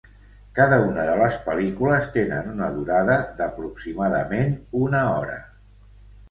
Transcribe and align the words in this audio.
Cada 0.59 0.77
una 0.85 1.03
de 1.09 1.17
les 1.19 1.35
pel·lícules 1.49 2.07
tenen 2.15 2.49
una 2.53 2.71
durada 2.77 3.19
d'aproximadament 3.43 4.57
una 4.87 5.05
hora. 5.13 5.39